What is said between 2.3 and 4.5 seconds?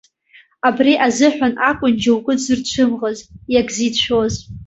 дзырцәымӷыз, иагьзицәшәоз.